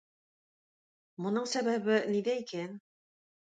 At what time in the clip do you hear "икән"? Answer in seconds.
2.47-2.75